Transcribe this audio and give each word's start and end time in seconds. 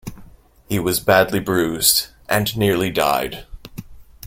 He 0.67 0.79
was 0.79 0.99
badly 0.99 1.39
bruised 1.39 2.07
and 2.27 2.57
nearly 2.57 2.89
died. 2.89 3.45